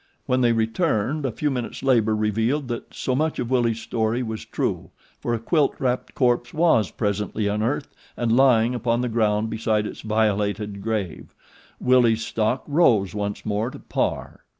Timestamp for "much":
3.15-3.37